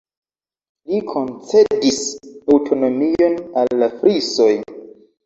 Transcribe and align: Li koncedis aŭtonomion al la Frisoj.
Li 0.93 1.01
koncedis 1.09 1.99
aŭtonomion 2.55 3.37
al 3.63 3.71
la 3.83 3.91
Frisoj. 4.01 4.49